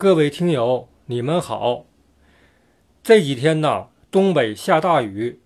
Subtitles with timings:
[0.00, 1.84] 各位听友，你们好。
[3.02, 5.40] 这几天呢，东北下大雨，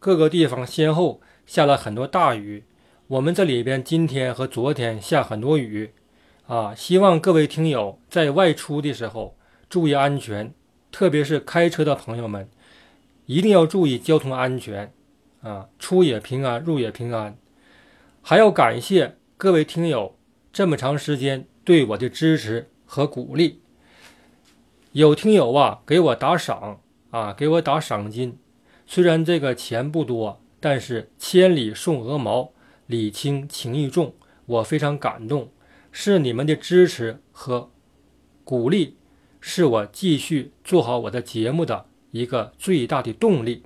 [0.00, 2.64] 各个地方先后下了很多大雨。
[3.06, 5.92] 我们这里边今天和昨天下很多雨，
[6.48, 9.36] 啊，希望各位听友在外出的时候
[9.68, 10.52] 注意安全，
[10.90, 12.48] 特别是开车的朋友们，
[13.26, 14.92] 一定要注意交通安全，
[15.42, 17.38] 啊，出也平安，入也平安。
[18.20, 20.16] 还要感谢各位听友
[20.52, 23.61] 这么长时间对我的支持和鼓励。
[24.92, 28.38] 有听友啊给我打赏啊，给我打赏金，
[28.86, 32.52] 虽然这个钱不多，但是千里送鹅毛。
[32.86, 34.14] 礼轻情意重，
[34.44, 35.50] 我非常感动，
[35.90, 37.70] 是你们的支持和
[38.44, 38.96] 鼓励，
[39.40, 43.62] 是我继续做好我的节目的一个最大的动力。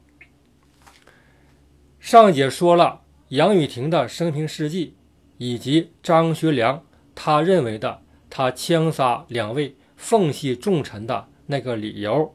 [1.98, 3.01] 上节说了
[3.31, 4.95] 杨雨婷的生平事迹，
[5.39, 6.84] 以及张学良
[7.17, 12.34] 他认为的他枪杀两位奉系重臣的那个理由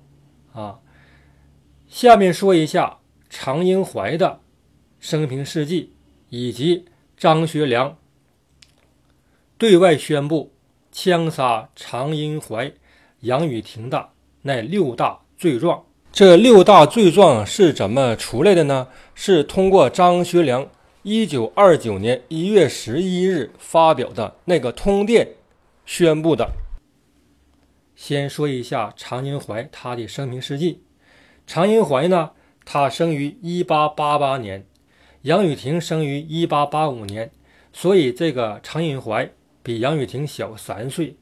[0.54, 0.80] 啊。
[1.88, 2.98] 下面说一下
[3.30, 4.42] 常英怀的
[5.00, 5.94] 生平事迹。
[6.34, 6.86] 以及
[7.18, 7.98] 张学良
[9.58, 10.54] 对外宣布
[10.94, 12.72] 枪杀常荫槐、
[13.20, 14.12] 杨雨婷的
[14.44, 18.88] 那六大罪状，这六大罪状是怎么出来的呢？
[19.14, 20.66] 是通过张学良
[21.04, 25.28] 一九二九年一月十一日发表的那个通电
[25.86, 26.50] 宣布的。
[28.04, 30.82] 先说一下常荫槐他的生平事迹。
[31.46, 32.32] 常荫槐呢，
[32.66, 34.66] 他生于一八八八年。
[35.22, 37.30] 杨雨婷生于一八八五年，
[37.72, 41.16] 所以这个常荫槐比杨雨婷小三岁。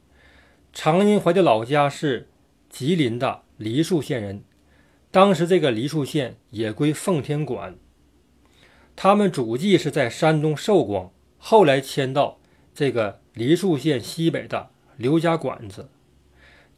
[0.72, 2.30] 常荫槐的老家是
[2.70, 4.42] 吉林的梨树县人，
[5.12, 7.76] 当时这个梨树县也归奉天管。
[8.96, 12.40] 他们祖籍是在山东寿光，后来迁到
[12.74, 15.90] 这个梨树县西北的刘家馆子。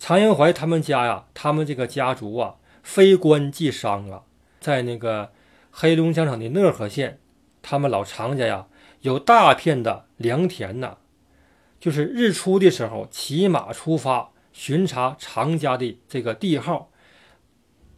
[0.02, 4.24] 常荫槐他们家呀，他们这个家族啊，非官即商啊，
[4.60, 5.30] 在那个。
[5.74, 7.20] 黑龙江省的讷河县，
[7.62, 8.68] 他们老常家呀，
[9.02, 10.98] 有大片的良田呐。
[11.80, 16.90] 就是日出的时候，骑马出发巡查常家的这个地号，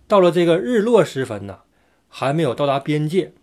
[0.08, 1.62] 到了这个日落时分呢，
[2.10, 3.34] 还没有到达边界，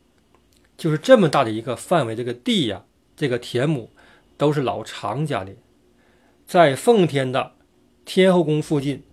[0.77, 2.85] 就是这么大的一个范围，这个地呀，
[3.17, 3.91] 这个田亩
[4.37, 5.53] 都是老常家的。
[6.47, 7.55] 在奉天的
[8.13, 9.05] 天后宫附近，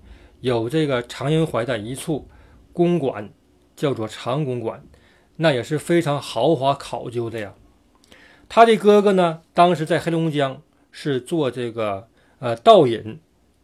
[0.41, 2.27] 有这个常云怀的一处
[2.73, 3.29] 公馆，
[3.75, 4.83] 叫做常公馆。
[5.35, 7.53] 那也是非常豪华考究的呀。
[8.49, 12.07] 他的哥哥呢，当时在黑龙江是做这个
[12.39, 13.19] 呃道引，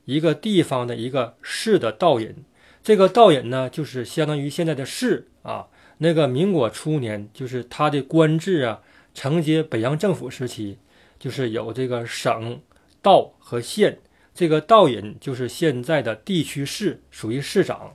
[0.06, 2.46] 一个地方的一个市的道引。
[2.84, 5.66] 这个道引呢，就是相当于现在的市啊。
[5.98, 8.82] 那个民国初年，就是他的官制啊，
[9.16, 10.78] 承接北洋政府时期，
[11.18, 12.62] 就是有这个省、
[13.02, 13.98] 道和县。
[14.34, 17.94] 这个道引就是现在的地区市，属于市长。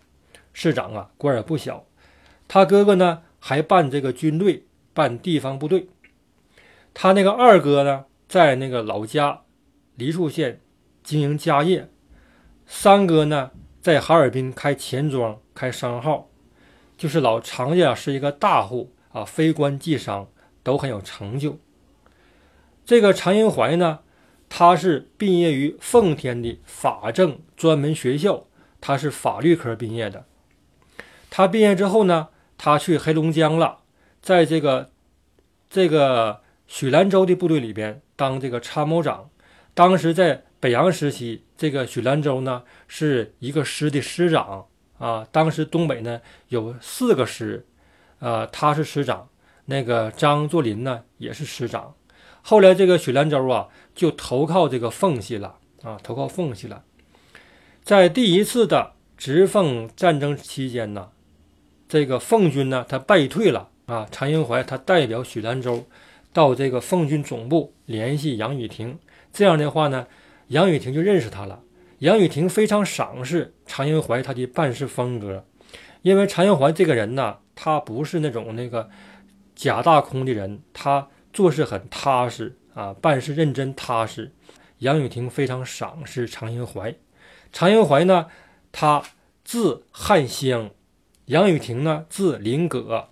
[0.52, 1.84] 市长啊，官儿不小。
[2.46, 3.22] 他哥哥呢？
[3.40, 5.88] 还办这个军队，办地方部队。
[6.92, 9.42] 他那个二哥呢，在那个老家
[9.94, 10.60] 梨树县
[11.04, 11.88] 经营家业。
[12.66, 16.28] 三哥呢，在哈尔滨开钱庄、开商号。
[16.96, 20.28] 就是老常家是一个大户啊，非官即商，
[20.64, 21.58] 都很有成就。
[22.84, 24.00] 这个常英怀呢，
[24.48, 28.44] 他是毕业于奉天的法政专门学校，
[28.80, 30.24] 他是法律科毕业的。
[31.30, 32.28] 他毕业之后呢？
[32.60, 33.78] 他去黑龙江了，
[34.20, 34.90] 在这个
[35.70, 39.30] 这个许兰州的部队里边当这个参谋长。
[39.74, 44.66] 当时在北洋时期，这个许兰州呢是一个师的师长
[44.98, 45.24] 啊。
[45.30, 47.64] 当时东北呢有四个师，
[48.18, 49.28] 呃，他是师长，
[49.66, 51.94] 那个张作霖呢也是师长。
[52.42, 56.84] 后来这个许兰州啊就投靠这个奉系了啊，投靠奉系了。
[57.82, 61.10] 在第一次的直奉战争期间呢。
[61.88, 64.06] 这个奉军呢，他败退了啊。
[64.10, 65.86] 常英怀他代表许兰州
[66.34, 68.98] 到这个奉军总部联系杨雨婷，
[69.32, 70.06] 这样的话呢，
[70.48, 71.62] 杨雨婷就认识他了。
[72.00, 75.46] 杨雨婷非常赏识常英怀他的办事风格，
[76.02, 78.90] 因为常英怀这个人呢，他不是那种那个
[79.54, 84.32] 假大空的人，他做事很踏实啊，办事认真踏实。
[84.78, 86.94] 杨雨婷非常赏识常英怀。
[87.52, 88.26] 常英怀呢，
[88.70, 89.02] 他
[89.44, 90.70] 字汉香。
[91.26, 93.08] 杨雨婷呢，字林葛，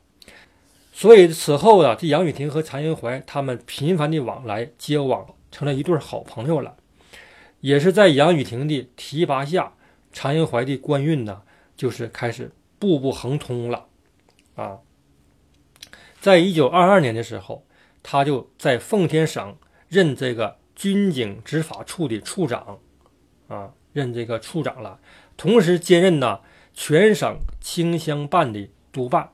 [0.91, 6.77] 所以此后啊，这杨雨婷和常英怀他们频繁的往来交往，成了一对好朋友了。
[7.61, 9.75] 也是在杨雨婷的提拔下，
[10.13, 11.43] 常英怀的官运呢，
[11.77, 13.87] 就是开始步步亨通了。
[14.55, 14.79] 啊，
[16.19, 17.66] 在一九二二年的时候，
[18.09, 19.57] 他就在奉天省
[19.89, 22.79] 任这个军警执法处的处长，
[23.49, 25.01] 啊，任这个处长了，
[25.37, 26.39] 同时兼任呢
[26.73, 29.33] 全省清乡办的督办。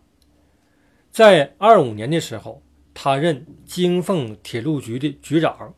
[1.10, 2.62] 在二五年的时候，
[2.94, 5.74] 他任京凤铁路局的局长；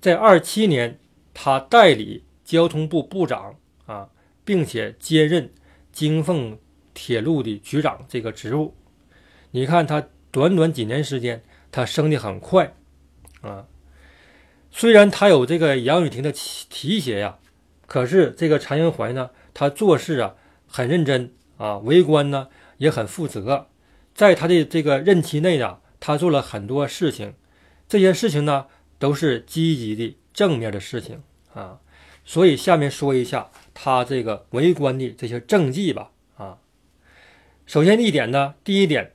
[0.00, 0.98] 在二七年，
[1.32, 3.54] 他代理交通部部长
[3.86, 4.10] 啊，
[4.44, 5.48] 并且兼任
[5.92, 6.58] 京凤
[6.92, 8.74] 铁路的局长这个职务。
[9.52, 12.74] 你看他短短几年时间，他升的很快
[13.40, 13.66] 啊。
[14.70, 17.38] 虽然他有这个杨雨婷的提携呀，
[17.86, 20.36] 可是这个常英怀呢，他做事啊
[20.66, 22.48] 很认真啊，为官呢
[22.78, 23.68] 也很负责。
[24.14, 27.34] 在他的这个任期内啊，他做了很多事情，
[27.88, 28.66] 这些事情呢
[28.98, 31.22] 都是积极的、正面的事情
[31.52, 31.80] 啊。
[32.24, 36.58] 所以下面说一下他这个为官的这些政绩吧啊。
[37.66, 39.12] 首先一点呢，第一点，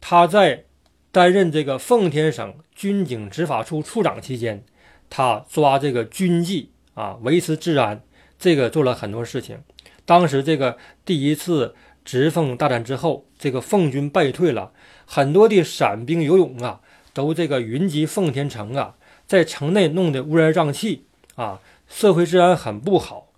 [0.00, 0.64] 他在
[1.10, 4.64] 担任这个奉天省军警执法处处长期间。
[5.10, 8.02] 他抓这个军纪啊，维持治安，
[8.38, 9.62] 这个做了很多事情。
[10.04, 11.74] 当时这个第一次
[12.04, 14.72] 直奉大战之后，这个奉军败退了，
[15.06, 16.80] 很多的散兵游勇啊，
[17.14, 18.96] 都这个云集奉天城啊，
[19.26, 21.06] 在城内弄得乌烟瘴气
[21.36, 23.28] 啊，社会治安很不好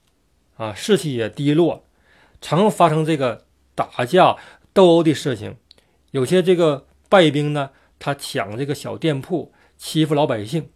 [0.56, 1.84] 啊，士气也低落，
[2.40, 3.44] 常发生这个
[3.76, 4.36] 打架
[4.72, 5.56] 斗殴的事情。
[6.10, 10.70] 有些这个败兵呢，他抢这个小店铺，欺负老百姓。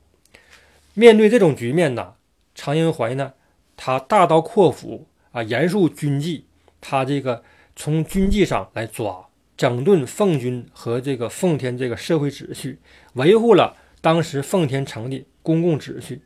[0.93, 2.17] 面对这种局面呢，
[2.55, 3.33] 常英怀呢，
[3.77, 6.45] 他大刀阔斧啊，严肃军纪，
[6.83, 7.43] 他这个
[7.75, 12.79] 从军纪上来抓，整顿奉军和这个奉天这个社会秩序，
[13.15, 16.23] 维护了当时奉天城的公共秩序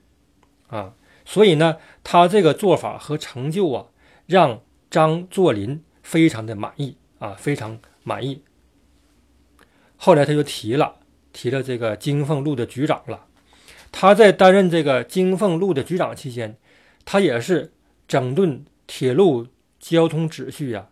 [0.66, 0.94] 啊。
[1.24, 3.86] 所以呢，他这个做法和成就啊，
[4.26, 8.42] 让张作霖非常的满意啊，非常满意。
[9.98, 10.96] 后来他就提了，
[11.32, 13.26] 提了这个京凤路的局长了。
[13.92, 16.56] 他在担任这个京凤路的局长期间，
[17.04, 17.72] 他也是
[18.06, 19.48] 整顿铁路
[19.78, 20.88] 交通秩序呀。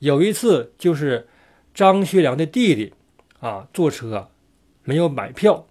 [0.00, 1.28] 有一次就是
[1.72, 2.92] 张学良的弟弟
[3.38, 4.30] 啊坐车
[4.84, 5.66] 没有买票，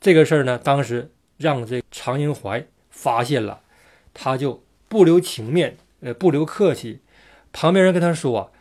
[0.00, 3.62] 这个事儿呢，当时让这常英怀发现了，
[4.14, 7.00] 他就不留情面，呃，不留客气。
[7.52, 8.52] 旁边人跟他说，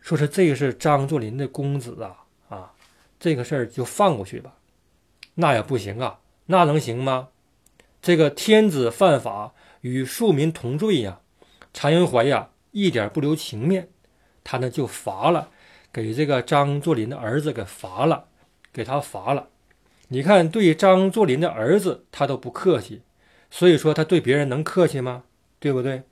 [0.00, 2.25] 说是这个是张作霖的公子，啊，
[3.18, 4.54] 这个事儿就放过去吧。
[5.34, 6.20] 那也不行啊。
[6.46, 7.28] 那能行吗？
[8.00, 11.20] 这个天子犯法与庶民同罪呀！
[11.72, 13.88] 常英怀呀，一点不留情面，
[14.44, 15.50] 他呢就罚了，
[15.92, 18.26] 给这个张作霖的儿子给罚了，
[18.72, 19.48] 给他罚了。
[20.08, 23.02] 你看，对张作霖的儿子他都不客气，
[23.50, 25.24] 所以说他对别人能客气吗？
[25.58, 26.04] 对不对？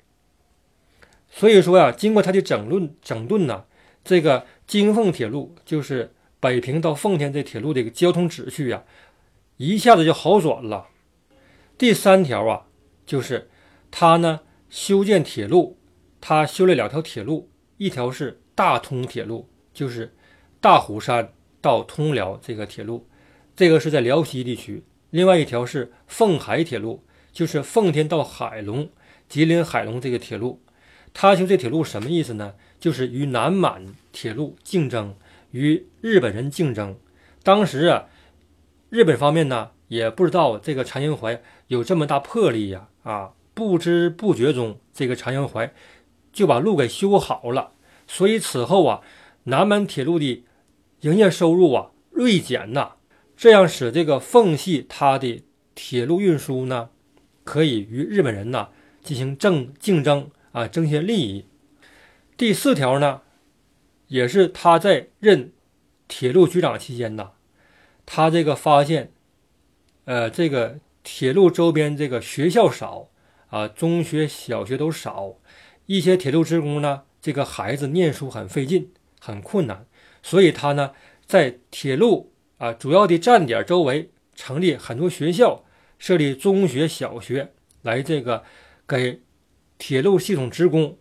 [1.30, 3.66] 所以说呀，经过他的整顿整顿呢，
[4.02, 6.12] 这个京凤铁路就是
[6.44, 8.84] 北平到奉天这铁路的一个交通秩序呀。
[9.56, 10.88] 一下子就好转了。
[11.78, 12.66] 第三条啊，
[13.06, 13.48] 就是
[13.90, 15.78] 他呢修建铁路，
[16.20, 17.48] 他修了两条铁路，
[17.78, 20.14] 一条是大通铁路，就是
[20.60, 21.32] 大虎山
[21.62, 23.08] 到通辽这个铁路，
[23.56, 27.02] 这个是在辽西地区；另外一条是奉海铁路，
[27.32, 28.90] 就是奉天到海龙、
[29.28, 30.60] 吉林海龙这个铁路。
[31.14, 32.54] 他修这铁路什么意思呢？
[32.80, 35.16] 就是与南满铁路竞争，
[35.54, 36.98] 与日本人竞争。
[37.42, 38.04] 当时啊。
[38.90, 45.74] 日本方面呢，也不知道这个常英怀有这么大魄力呀，啊，不知不觉中，这个常英怀
[46.32, 47.72] 就把路给修好了。
[48.06, 49.00] 所以此后啊，
[49.44, 50.44] 南满铁路的
[51.00, 52.92] 营业收入啊锐减呐，
[53.36, 55.42] 这样使这个奉系它的
[55.74, 56.90] 铁路运输呢，
[57.42, 58.68] 可以与日本人呢
[59.02, 61.46] 进行争竞争啊，争些利益。
[62.36, 63.22] 第四条呢，
[64.14, 65.50] 也是他在任
[66.06, 67.32] 铁路局长期间呢。
[68.06, 69.10] 他这个发现，
[70.04, 73.08] 呃，这个铁路周边这个学校少
[73.48, 75.34] 啊，中学、小学都少，
[75.86, 79.84] 一些铁路职工呢，这个孩子念书很费劲，很困难，
[80.22, 80.92] 所以他呢，
[81.26, 85.64] 在铁路啊主要的站点周围成立很多学校，
[85.98, 87.52] 设立中学、小学，
[87.82, 88.44] 来这个
[88.86, 89.22] 给
[89.76, 90.96] 铁路系统职工，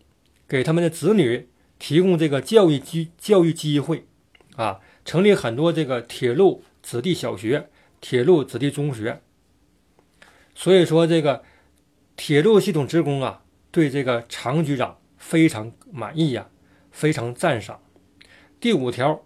[0.48, 1.48] 给他们的子女
[1.84, 4.06] 提供这个教育机教育机会
[4.56, 6.64] 啊，成立很多这个铁路。
[6.82, 7.68] 子弟小学、
[8.00, 9.22] 铁路子弟中学，
[10.54, 11.42] 所以说这个
[12.16, 16.48] 铁路系统职工啊，对这个常局长非常满意呀，
[16.90, 17.80] 非常赞赏。
[18.60, 19.22] 第五条，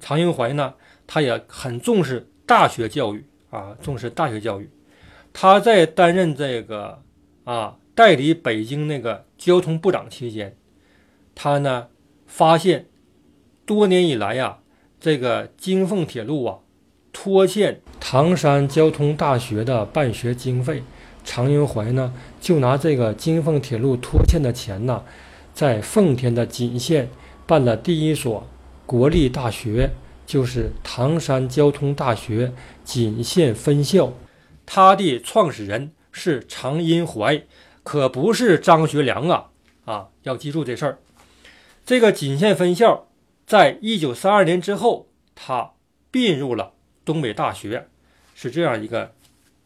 [0.00, 0.74] 常英怀呢，
[1.06, 4.70] 他也很重视大学教育啊，重视大学教育。
[5.32, 7.02] 他在担任这个
[7.44, 10.54] 啊代理北京那个交通部长期间，
[11.36, 11.86] 他呢
[12.26, 12.86] 发现
[13.64, 14.58] 多年以来呀，
[14.98, 16.58] 这个京凤铁路啊。
[17.12, 20.82] 拖欠唐山交通大学的办学经费
[21.24, 25.02] 常英怀呢，就拿这个京凤铁路拖欠的钱呢，
[25.54, 27.08] 在奉天的锦县
[27.46, 28.46] 办了第一所
[28.84, 29.92] 国立大学，
[30.26, 32.52] 就是唐山交通大学
[32.84, 34.12] 锦县分校。
[34.66, 37.44] 他的创始人是常荫怀，
[37.82, 39.46] 可不是张学良啊！
[39.86, 40.98] 啊，要记住这事儿。
[41.86, 43.06] 这个锦县分校
[43.46, 45.74] 在一九三二年之后，他
[46.10, 46.72] 并入了
[47.04, 47.88] 东北大学，
[48.34, 49.12] 是这样一个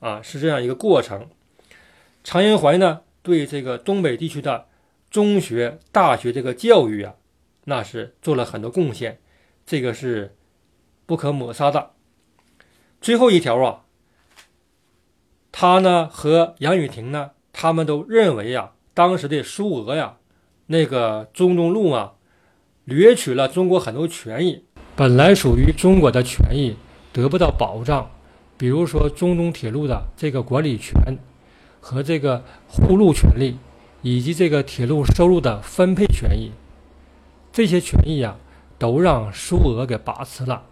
[0.01, 1.31] 啊，是这样一个过程。
[2.23, 4.67] 常荫怀呢，对这个东北地区的
[5.11, 7.15] 中学、大学这个教育啊，
[7.65, 9.19] 那是做了很多贡献，
[9.65, 10.37] 这个是
[11.07, 11.93] 不可抹杀的。
[13.01, 13.87] 最后一条啊，
[15.51, 20.19] 他呢和杨雨婷呢，他们都认为呀，当时的苏俄呀，
[20.73, 22.13] 那个中东路啊，
[22.85, 24.63] 掠取了中国很多权益，
[24.95, 26.77] 本来属于中国的权益
[27.13, 28.09] 得不到保障，
[28.57, 31.19] 比如说中东铁路的这个管理权。
[31.83, 33.57] 和这个护路权利，
[34.03, 36.53] 以及这个铁路收入的分配权益，
[37.55, 38.37] 这些权益呀，
[38.79, 40.67] 都让苏俄给把持了。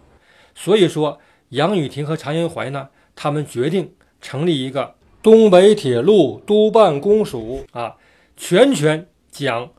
[0.53, 1.17] 所以说，
[1.49, 7.95] 杨雨婷和常荫怀呢，他们决定成立一个东北铁路督办公署啊，
[8.37, 9.71] 全权将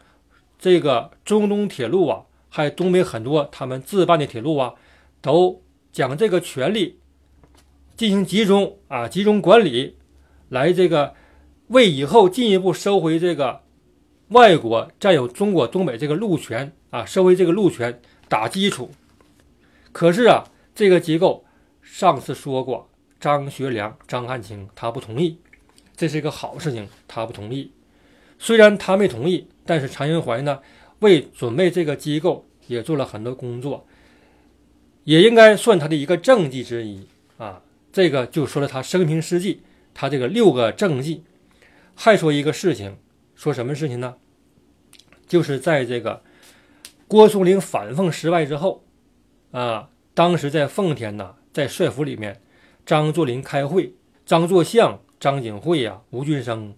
[0.61, 4.75] 这个中东铁路啊，还有东北很多他们自办的铁路啊，
[5.21, 7.00] 都将这个权利
[7.97, 9.97] 进行集中啊，集中管理，
[10.49, 11.14] 来这个。
[11.71, 13.61] 为以后进一步收回这个
[14.31, 18.90] 外国占有中国东北这个路权啊，收回这个路权打基础。
[19.93, 20.43] 可是啊，
[20.75, 21.45] 这个机构
[21.81, 22.90] 上次说过，
[23.21, 25.38] 张学良、张汉卿他不同意，
[25.97, 27.71] 这是一个好事情，他不同意。
[28.37, 30.59] 虽然他没同意，但是常荫怀呢，
[30.99, 33.87] 为准备这个机构也做了很多工作，
[35.05, 37.07] 也应该算他的一个政绩之一
[37.39, 37.62] 啊。
[37.93, 39.62] 这个就说了他生平事迹，
[39.95, 41.23] 他这个六个政绩。
[41.95, 42.97] 还说一个事情，
[43.37, 44.17] 说什么事情呢？
[45.29, 46.25] 就是在这个
[47.07, 48.83] 郭松龄反奉失败之后，
[49.53, 52.41] 啊，当时在奉天呐，在帅府里面，
[52.85, 53.95] 张作霖开会，
[54.27, 56.75] 张作相、张景惠呀、吴俊升，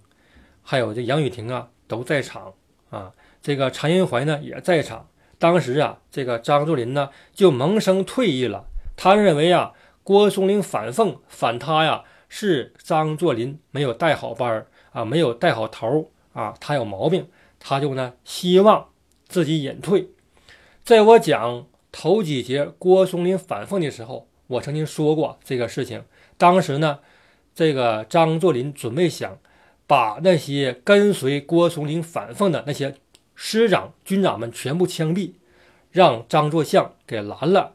[0.61, 2.53] 还有这杨雨婷啊都在场
[2.93, 3.13] 啊。
[3.43, 5.09] 这个常云怀呢也在场。
[5.41, 9.73] 当时啊，这个张作霖呢就萌生退意了，他认为啊，
[10.05, 14.69] 郭松龄反奉反他呀，是张作霖没有带好班儿。
[14.93, 16.05] 啊，没有带好头儿
[16.39, 17.27] 啊，他有毛病，
[17.59, 18.89] 他就呢希望
[19.27, 20.11] 自己隐退。
[20.85, 26.05] 在我讲头几节郭松龄反奉的时候，我曾经说过这个事情。
[26.37, 26.99] 当时呢，
[27.55, 29.39] 这个张作霖准备想
[29.87, 32.97] 把那些跟随郭松龄反奉的那些
[33.35, 35.33] 师长、军长们全部枪毙，
[35.91, 37.75] 让张作相给拦了。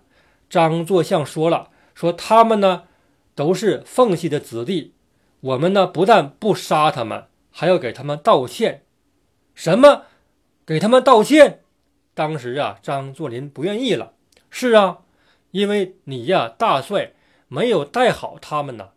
[0.50, 2.84] 张作相说了，说他们呢
[3.36, 4.94] 都是奉系的子弟。
[5.42, 8.84] 我们呢，不但不杀他们，还要给他们道歉。
[9.54, 10.04] 什么？
[10.66, 11.62] 给他们道歉？
[12.14, 14.14] 当时啊，张作霖不愿意了。
[14.50, 15.00] 是啊，
[15.52, 17.14] 因为你呀，大帅
[17.48, 18.90] 没有带好他们呢。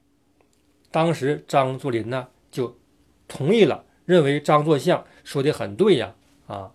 [0.90, 2.78] 当时张作霖呢就
[3.30, 6.12] 同意了，认为张作相说的很对呀。
[6.48, 6.72] 啊，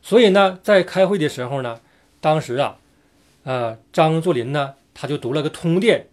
[0.00, 1.80] 所以呢，在开会的时候呢，
[2.20, 2.78] 当时啊，
[3.44, 6.08] 呃，张作霖呢他就读了个通电，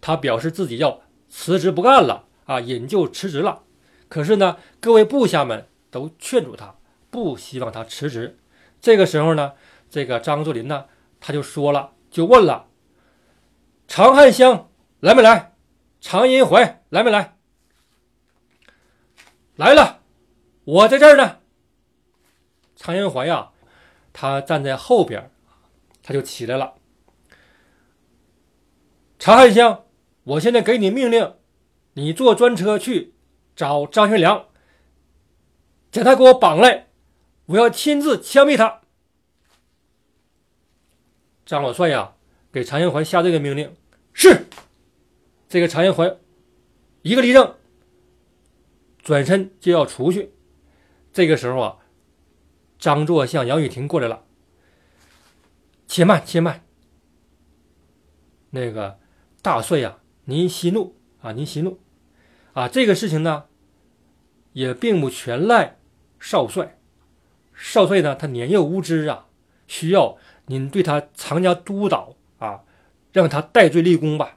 [0.00, 2.26] 他表示自己要辞职不干了。
[2.44, 3.62] 啊，引咎辞职了，
[4.08, 6.74] 可是呢，各位部下们都劝阻他，
[7.08, 8.36] 不希望他辞职。
[8.80, 9.52] 这个时候呢，
[9.88, 10.86] 这个张作霖呢，
[11.20, 12.66] 他就说了，就问了
[13.86, 15.54] ：“常汉香来没来？
[16.00, 17.31] 常荫怀来没来？”
[19.62, 20.00] 来了，
[20.64, 21.38] 我在这儿呢。
[22.74, 23.52] 常荫怀呀，
[24.12, 25.30] 他站在后边，
[26.02, 26.74] 他就起来了。
[29.20, 29.84] 常汉香，
[30.24, 31.34] 我现在给你命令。
[31.94, 33.14] 你坐专车去
[33.54, 34.46] 找张学良，
[35.92, 36.88] 将他给我绑来，
[37.46, 38.80] 我要亲自枪毙他。
[41.44, 42.14] 张老帅呀，
[42.50, 43.76] 给常荫怀下这个命令
[44.12, 44.46] 是。
[45.48, 46.16] 这个常荫怀
[47.02, 47.54] 一个立正，
[49.02, 50.32] 转身就要出去。
[51.12, 51.76] 这个时候啊，
[52.78, 54.24] 张作相、杨雨婷过来了，
[55.86, 56.64] 且慢，且慢。
[58.50, 58.98] 那个
[59.42, 60.96] 大帅呀，您息怒。
[61.20, 61.78] 啊，您息怒，
[62.52, 63.44] 啊，这个事情呢，
[64.54, 65.78] 也并不全赖
[66.18, 66.80] 少帅。
[67.54, 69.28] 少帅呢，他年幼无知啊，
[69.68, 70.16] 需要
[70.46, 72.64] 您对他常加督导啊，
[73.12, 74.36] 让他戴罪立功吧。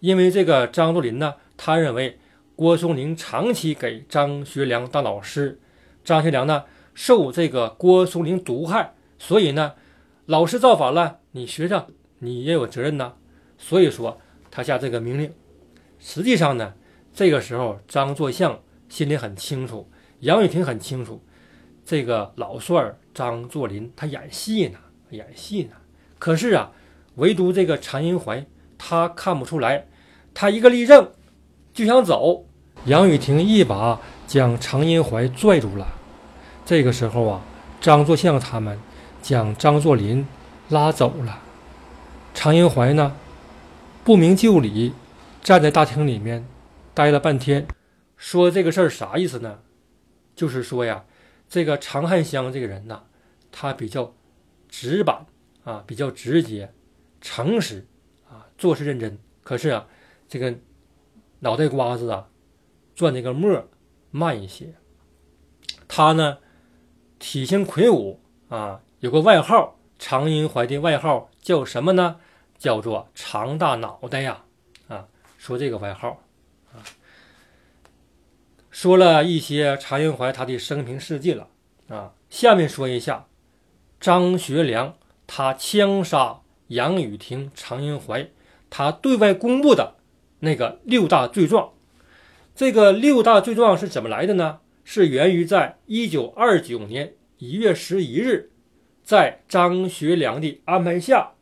[0.00, 2.18] 因为这个张作霖呢，他认为
[2.58, 5.60] 郭松龄长期给张学良当老师，
[6.02, 9.74] 张学良呢受这个郭松龄毒害，所以呢，
[10.26, 11.86] 老师造反了，你学生
[12.18, 13.14] 你也有责任呐。
[13.58, 15.32] 所以说，他下这个命令。
[16.00, 16.74] 实际上呢，
[17.14, 19.88] 这个时候，张作相心里很清楚，
[20.18, 21.22] 杨雨婷很清楚，
[21.84, 25.76] 这个老帅张作霖他演戏呢，演戏呢。
[26.18, 26.72] 可是啊，
[27.14, 28.46] 唯独这个常荫槐
[28.76, 29.86] 他看不出来，
[30.34, 31.12] 他一个立正
[31.72, 32.46] 就想走，
[32.88, 35.86] 杨雨婷一把将常荫槐拽住了。
[36.64, 37.42] 这个时候啊，
[37.82, 38.78] 张作相他们
[39.20, 40.26] 将张作霖
[40.70, 41.42] 拉走了。
[42.32, 43.14] 常荫槐呢，
[44.04, 44.94] 不明就里，
[45.42, 46.46] 站在大厅里面
[46.94, 47.66] 待了半天，
[48.16, 49.58] 说这个事儿啥意思呢？
[50.34, 51.04] 就是说呀，
[51.46, 53.02] 这个常汉香这个人呐，
[53.52, 54.14] 他比较
[54.66, 55.26] 直板
[55.64, 56.72] 啊，比较直接、
[57.20, 57.86] 诚实
[58.30, 59.18] 啊，做事认真。
[59.42, 59.86] 可是啊，
[60.26, 60.54] 这个
[61.40, 62.28] 脑袋瓜子啊，
[62.98, 63.66] 转那个墨
[64.10, 64.74] 慢一些。
[65.86, 66.38] 他呢。
[67.20, 72.20] 体型魁梧啊，有个外号，常荫槐的外号叫什么呢？
[72.56, 74.44] 叫做“常大脑袋”呀！
[74.86, 76.22] 啊，说这个外号
[76.72, 76.78] 啊，
[78.70, 81.48] 说了一些常荫槐他的生平事迹了
[81.88, 82.14] 啊。
[82.30, 83.26] 下面说一下
[83.98, 84.94] 张学良
[85.26, 88.30] 他枪杀杨雨婷、常荫槐，
[88.70, 89.96] 他对外公布的
[90.38, 91.72] 那个六大罪状。
[92.58, 94.58] 这个六大罪状是怎么来的呢？
[94.82, 98.50] 是源于在一九二九年一月十一日，
[99.04, 101.34] 在张学良的安排下，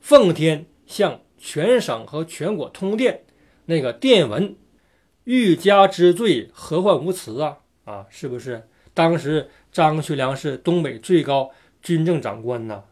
[0.00, 3.24] 奉天向全省和全国通电，
[3.66, 4.56] 那个电文，
[5.24, 7.58] 欲加之罪，何患无辞啊！
[7.84, 8.66] 啊，是不是？
[8.94, 11.50] 当时张学良是东北最高
[11.82, 12.84] 军政长官呐，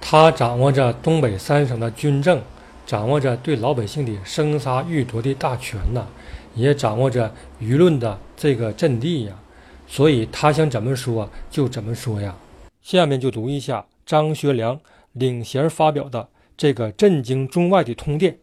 [0.00, 2.40] 他掌握着东北三省的军政，
[2.86, 6.06] 掌握着对老百姓的生杀予夺的大权呐。
[6.58, 9.32] 也掌握着舆论的这个阵地呀，
[9.86, 12.36] 所以他想怎么说就怎么说呀。
[12.82, 14.80] 下面就读一下张学良
[15.12, 18.38] 领衔发表的这个震惊中外的通电：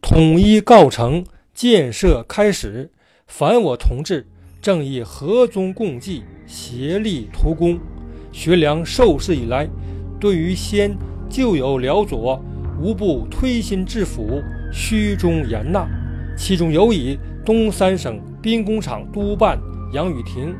[0.00, 2.90] 统一告成，建设开始，
[3.26, 4.28] 凡我同志
[4.62, 7.78] 正以和衷共济，协力图功。
[8.32, 9.68] 学良受事以来，
[10.20, 10.96] 对于先
[11.28, 12.40] 旧有辽左，
[12.80, 15.88] 无不推心置腹，虚中言纳。
[16.36, 19.58] 其中有以东三省兵工厂督办
[19.92, 20.54] 杨雨婷、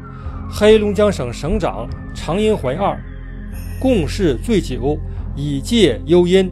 [0.50, 2.98] 黑龙江省省长常荫槐二
[3.80, 4.98] 共事醉酒，
[5.36, 6.50] 以借诱因，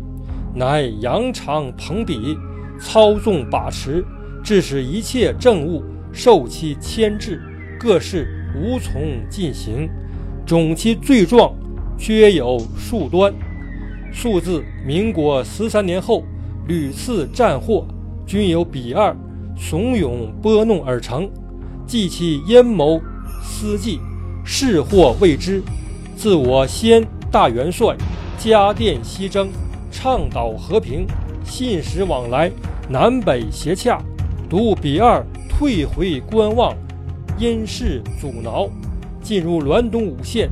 [0.55, 2.37] 乃扬长捧笔，
[2.79, 4.05] 操纵把持，
[4.43, 5.83] 致使一切政务
[6.13, 7.41] 受其牵制，
[7.81, 9.89] 各事无从进行。
[10.47, 11.55] 总其罪状，
[11.97, 13.33] 皆有数端。
[14.13, 16.23] 数自民国十三年后，
[16.69, 17.87] 屡次战祸。
[18.27, 19.15] 均由彼二
[19.57, 21.29] 怂恿拨弄而成，
[21.87, 23.01] 计其阴谋
[23.43, 24.01] 私计，
[24.45, 25.63] 是或未知。
[26.17, 27.97] 自我先大元帅
[28.39, 29.49] 加电西征，
[29.91, 31.07] 倡导和平，
[31.45, 32.51] 信使往来，
[32.89, 34.03] 南北协洽。
[34.49, 36.75] 独彼二退回观望，
[37.39, 38.69] 因事阻挠，
[39.23, 40.49] 进入滦东五县，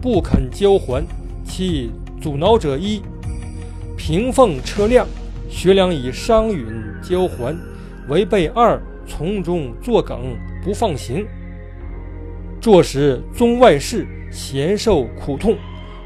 [0.00, 1.04] 不肯交还。
[1.44, 3.02] 其阻挠者一，
[3.96, 5.06] 平奉车辆。
[5.52, 6.66] 学良以商允
[7.02, 7.54] 交还，
[8.08, 10.34] 违背二从中作梗
[10.64, 11.26] 不放行，
[12.58, 15.56] 坐使中外事咸受苦痛，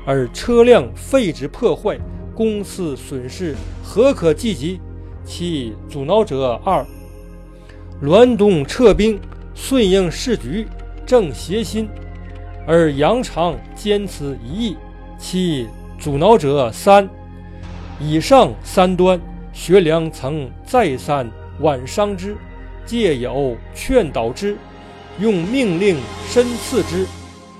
[0.04, 1.96] 而车辆废纸破坏，
[2.34, 3.54] 公司损失
[3.84, 4.80] 何可计及？
[5.24, 6.84] 其阻挠者二，
[8.02, 9.18] 滦东撤兵
[9.54, 10.66] 顺应时局，
[11.06, 11.88] 正邪心，
[12.66, 14.76] 而杨常坚持一意，
[15.18, 17.08] 其阻挠者三。
[17.98, 19.18] 以上三端。
[19.56, 21.28] 学良曾再三
[21.60, 22.36] 挽伤之，
[22.84, 24.54] 借有劝导之，
[25.18, 25.96] 用命令
[26.28, 27.06] 深赐之，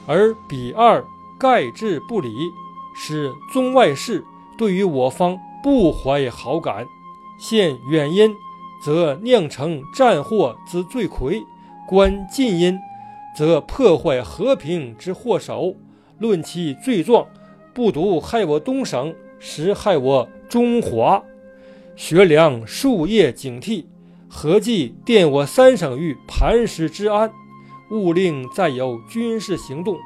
[0.07, 1.03] 而彼二
[1.41, 2.29] 盖置不理，
[2.95, 4.23] 使中外事
[4.59, 6.87] 对于我方不怀好感。
[7.41, 8.31] 现远因，
[8.85, 11.41] 则酿成战祸之罪魁；
[11.89, 12.79] 观近因，
[13.35, 15.75] 则破坏和平之祸首。
[16.19, 17.27] 论其罪状，
[17.73, 21.23] 不独害我东省，实害我中华。
[21.97, 23.87] 学良数夜警惕，
[24.29, 27.33] 合计奠我三省于磐石之安，
[27.91, 29.97] 勿令再有军事行动，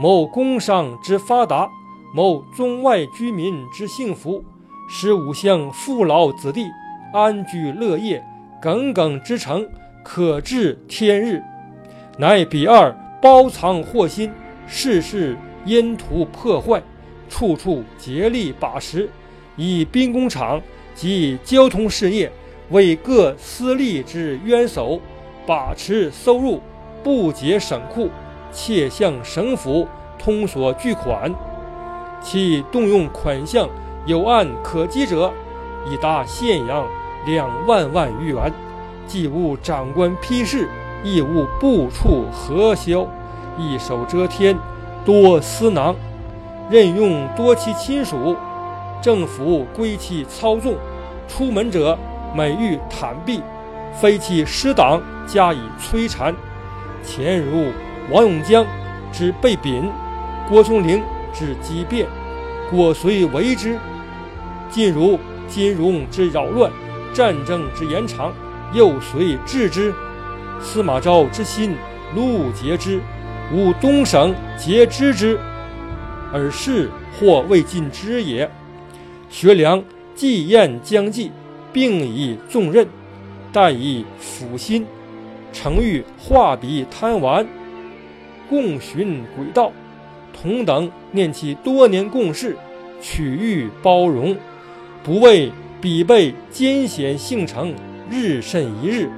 [0.00, 1.70] 谋工商之发达，
[2.12, 4.44] 谋中外居民之幸福，
[4.90, 6.66] 使五乡父老子弟
[7.14, 8.20] 安居乐业，
[8.60, 9.64] 耿耿之诚，
[10.02, 11.40] 可至天日。
[12.18, 14.28] 乃彼二包藏祸心，
[14.66, 16.82] 事事因图破坏，
[17.28, 19.08] 处处竭力把持，
[19.54, 20.60] 以兵工厂。
[20.98, 22.28] 及交通事业
[22.70, 25.00] 为各私利之冤首，
[25.46, 26.60] 把持收入，
[27.04, 28.10] 不解省库，
[28.50, 29.86] 且向省府
[30.18, 31.32] 通索巨款，
[32.20, 33.68] 其动用款项
[34.06, 35.32] 有案可稽者，
[35.88, 36.84] 已达县阳
[37.26, 38.52] 两万万余元。
[39.06, 40.68] 既无长官批示，
[41.04, 43.06] 亦无部处核销，
[43.56, 44.58] 一手遮天，
[45.04, 45.94] 多私囊。
[46.68, 48.36] 任用多其亲属，
[49.00, 50.74] 政府归其操纵。
[51.28, 51.96] 出门者
[52.34, 53.40] 每欲袒避，
[53.92, 56.34] 非其师党加以摧残。
[57.04, 57.66] 前如
[58.10, 58.66] 王永江
[59.12, 59.88] 之被贬，
[60.48, 61.00] 郭松龄
[61.32, 62.06] 之激变，
[62.70, 63.76] 果遂为之；
[64.70, 66.72] 近如金融之扰乱，
[67.12, 68.32] 战争之延长，
[68.72, 69.94] 又遂治之。
[70.60, 71.76] 司马昭之心，
[72.14, 73.00] 陆竭之，
[73.52, 75.38] 吾东省皆知之。
[76.32, 78.50] 而事或未尽之也。
[79.30, 79.82] 学良
[80.18, 81.30] 既验将计，
[81.72, 82.88] 并以重任，
[83.52, 84.84] 但以抚心，
[85.52, 87.46] 诚欲画笔贪玩，
[88.50, 89.70] 共寻轨道。
[90.32, 92.56] 同等念其多年共事，
[93.00, 94.36] 取欲包容，
[95.04, 97.72] 不为彼辈艰险性成，
[98.10, 99.08] 日甚一日，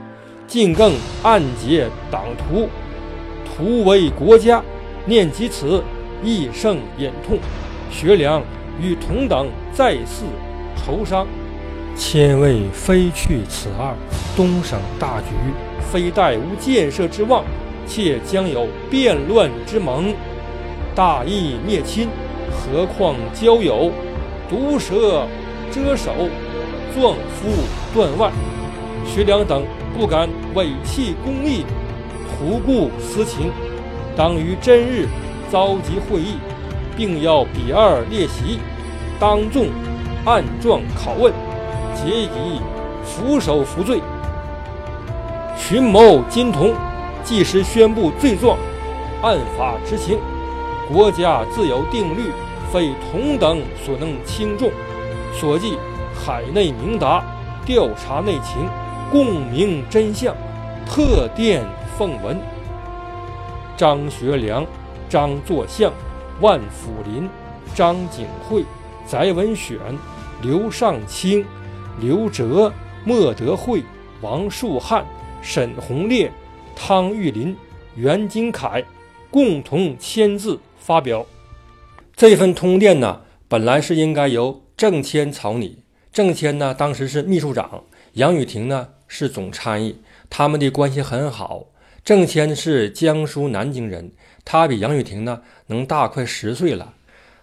[0.47, 2.69] 尽更暗结党徒，
[3.47, 4.63] 图为国家。
[5.07, 5.83] 念及此。
[6.23, 7.39] 亦生隐痛，
[7.91, 8.43] 学良
[8.79, 10.27] 与同等再次
[10.85, 11.27] 愁伤。
[11.97, 13.95] 千位非去此二，
[14.37, 15.35] 东省大局，
[15.81, 17.45] 非待无建设之望，
[17.87, 20.15] 且将有变乱之盟。
[20.95, 22.09] 大义灭亲，
[22.51, 23.91] 何况交友？
[24.49, 25.27] 毒蛇
[25.71, 26.13] 遮手，
[26.95, 27.49] 壮夫
[27.95, 28.33] 断腕。
[29.07, 29.65] 徐良等
[29.97, 31.65] 不敢违弃公义，
[32.29, 33.51] 胡顾私情，
[34.17, 35.07] 当于真日。
[35.53, 36.37] 召集会议，
[36.97, 38.61] 并要比二列席，
[39.19, 39.67] 当众
[40.31, 41.33] 暗状拷问，
[41.93, 42.61] 皆以
[43.05, 44.01] 俯首服罪。
[45.59, 46.73] 群谋金童
[47.25, 48.57] 即时宣布罪状，
[49.23, 50.21] 按法执行。
[50.89, 52.31] 国家自有定律，
[52.73, 54.71] 非同等所能轻重。
[55.35, 55.77] 所记
[56.15, 57.25] 海内明达，
[57.67, 58.69] 调查内情，
[59.11, 60.33] 共明真相，
[60.87, 61.65] 特电
[61.99, 62.39] 奉文。
[63.77, 64.65] 张学良。
[65.09, 65.93] 张作相、
[66.41, 67.29] 万福林、
[67.75, 68.65] 张景惠、
[69.09, 69.77] 翟文选、
[70.43, 71.45] 刘尚卿、
[72.01, 72.73] 刘哲、
[73.05, 73.83] 莫德惠、
[74.23, 75.05] 王树汉、
[75.43, 76.33] 沈鸿烈、
[76.75, 77.55] 汤玉麟、
[77.95, 78.83] 袁金凯
[79.31, 81.27] 共同签字发表。
[82.17, 85.83] 这份通电呢，本来是应该由郑谦草拟。
[86.11, 90.01] 郑谦呢，当时是秘书长，杨雨婷呢是总参议，
[90.31, 91.67] 他们的关系很好。
[92.03, 94.11] 郑谦是江苏南京人。
[94.43, 96.95] 他比杨雨婷呢能大快十岁了，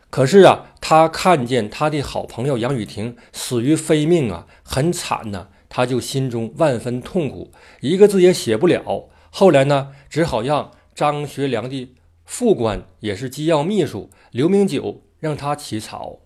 [0.10, 9.10] 可是啊，他看见他的好朋友杨雨婷死于非命啊，很惨呐，他就心中万分痛苦，一个字也写不了。
[9.30, 11.94] 后来呢，只好让张学良的
[12.26, 16.20] 副官，也是机要秘书刘明九，让他起草。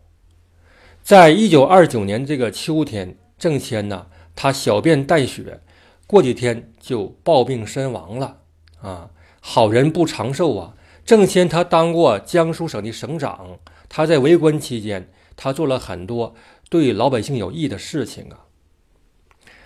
[1.02, 5.60] 在一九二九年这个秋天，郑谦呢，他小便带血，
[6.06, 8.38] 过几天就暴病身亡了
[8.82, 9.10] 啊。
[9.40, 10.76] 好人不长寿啊！
[11.06, 13.60] 郑谦他当过江苏省的省长，
[13.90, 16.36] 他在为官期间，他做了很多
[16.70, 18.46] 对老百姓有益的事情啊。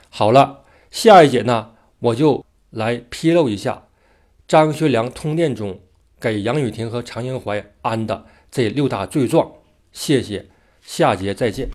[0.10, 3.88] 好了，下一节呢，我就来披露一下
[4.48, 5.82] 张学良通电中
[6.20, 9.52] 给杨雨婷和常英怀安的这六大罪状。
[9.92, 10.48] 谢谢，
[10.82, 11.70] 下节再见。